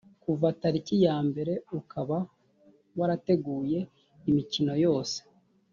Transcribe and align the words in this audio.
kuva 0.23 0.47
taliki 0.61 0.95
yambere 1.05 1.53
ukaba 1.79 2.17
warateguye 2.97 3.79
imikino 4.29 4.73
yose 4.85 5.17